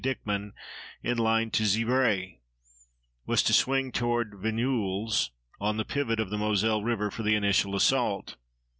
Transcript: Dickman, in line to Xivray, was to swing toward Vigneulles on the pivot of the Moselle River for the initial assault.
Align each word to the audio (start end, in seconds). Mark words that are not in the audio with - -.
Dickman, 0.03 0.53
in 1.03 1.19
line 1.19 1.51
to 1.51 1.61
Xivray, 1.63 2.39
was 3.27 3.43
to 3.43 3.53
swing 3.53 3.91
toward 3.91 4.33
Vigneulles 4.33 5.29
on 5.59 5.77
the 5.77 5.85
pivot 5.85 6.19
of 6.19 6.31
the 6.31 6.39
Moselle 6.39 6.81
River 6.81 7.11
for 7.11 7.21
the 7.21 7.35
initial 7.35 7.75
assault. 7.75 8.35